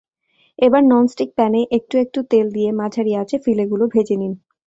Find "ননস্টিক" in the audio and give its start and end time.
0.85-1.29